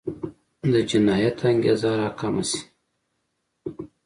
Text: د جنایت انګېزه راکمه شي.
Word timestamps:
د 0.71 0.73
جنایت 0.89 1.39
انګېزه 1.49 1.91
راکمه 2.01 2.43
شي. 2.49 2.61